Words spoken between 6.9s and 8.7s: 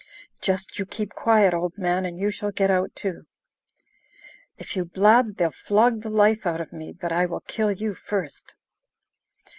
but I will kill you first."